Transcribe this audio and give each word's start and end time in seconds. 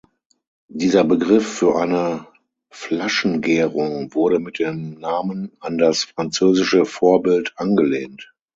Dieser 0.71 1.03
Begriff 1.03 1.45
für 1.59 1.75
eine 1.75 2.25
Flaschengärung 2.71 4.15
wurde 4.15 4.39
mit 4.39 4.57
dem 4.57 4.95
Namen 4.99 5.51
an 5.59 5.77
das 5.77 6.05
französische 6.05 6.85
Vorbild 6.85 7.53
angelehnt. 7.55 8.33